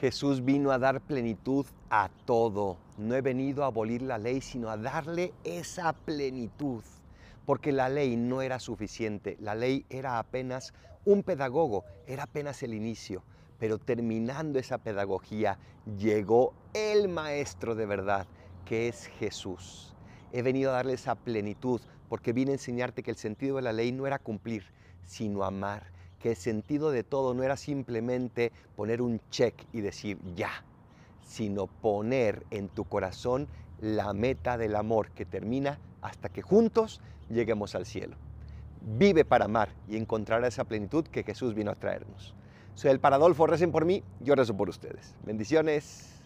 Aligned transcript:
Jesús 0.00 0.42
vino 0.42 0.70
a 0.70 0.78
dar 0.78 1.02
plenitud 1.02 1.66
a 1.90 2.08
todo. 2.24 2.78
No 2.96 3.14
he 3.14 3.20
venido 3.20 3.64
a 3.64 3.66
abolir 3.66 4.00
la 4.00 4.16
ley, 4.16 4.40
sino 4.40 4.70
a 4.70 4.78
darle 4.78 5.34
esa 5.44 5.92
plenitud. 5.92 6.82
Porque 7.44 7.70
la 7.70 7.90
ley 7.90 8.16
no 8.16 8.40
era 8.40 8.58
suficiente. 8.60 9.36
La 9.40 9.54
ley 9.54 9.84
era 9.90 10.18
apenas 10.18 10.72
un 11.04 11.22
pedagogo, 11.22 11.84
era 12.06 12.22
apenas 12.22 12.62
el 12.62 12.72
inicio. 12.72 13.22
Pero 13.58 13.76
terminando 13.76 14.58
esa 14.58 14.78
pedagogía, 14.78 15.58
llegó 15.98 16.54
el 16.72 17.08
maestro 17.08 17.74
de 17.74 17.84
verdad, 17.84 18.26
que 18.64 18.88
es 18.88 19.06
Jesús. 19.18 19.94
He 20.32 20.40
venido 20.40 20.70
a 20.70 20.76
darle 20.76 20.94
esa 20.94 21.14
plenitud 21.14 21.82
porque 22.08 22.32
vine 22.32 22.52
a 22.52 22.54
enseñarte 22.54 23.02
que 23.02 23.10
el 23.10 23.18
sentido 23.18 23.56
de 23.56 23.62
la 23.62 23.74
ley 23.74 23.92
no 23.92 24.06
era 24.06 24.18
cumplir, 24.18 24.64
sino 25.04 25.44
amar 25.44 26.00
que 26.20 26.30
el 26.30 26.36
sentido 26.36 26.90
de 26.90 27.02
todo 27.02 27.34
no 27.34 27.42
era 27.42 27.56
simplemente 27.56 28.52
poner 28.76 29.02
un 29.02 29.20
check 29.30 29.54
y 29.72 29.80
decir 29.80 30.18
ya, 30.36 30.50
sino 31.22 31.66
poner 31.66 32.44
en 32.50 32.68
tu 32.68 32.84
corazón 32.84 33.48
la 33.80 34.12
meta 34.12 34.58
del 34.58 34.76
amor 34.76 35.10
que 35.10 35.24
termina 35.24 35.78
hasta 36.02 36.28
que 36.28 36.42
juntos 36.42 37.00
lleguemos 37.28 37.74
al 37.74 37.86
cielo. 37.86 38.16
Vive 38.82 39.24
para 39.24 39.46
amar 39.46 39.70
y 39.88 39.96
encontrar 39.96 40.44
esa 40.44 40.64
plenitud 40.64 41.04
que 41.06 41.22
Jesús 41.22 41.54
vino 41.54 41.70
a 41.70 41.74
traernos. 41.74 42.34
Soy 42.74 42.90
el 42.90 43.00
Paradolfo, 43.00 43.46
recen 43.46 43.72
por 43.72 43.84
mí, 43.84 44.02
yo 44.20 44.34
rezo 44.34 44.56
por 44.56 44.68
ustedes. 44.68 45.14
Bendiciones. 45.24 46.19